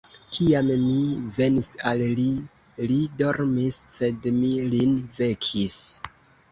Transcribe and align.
Kiam 0.35 0.69
mi 0.85 1.03
venis 1.35 1.69
al 1.91 2.01
li, 2.21 2.25
li 2.93 2.99
dormis; 3.23 3.81
sed 4.01 4.29
mi 4.43 4.53
lin 4.75 5.01
vekis. 5.21 5.83